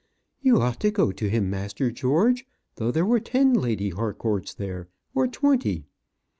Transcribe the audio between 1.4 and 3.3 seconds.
master George, though there were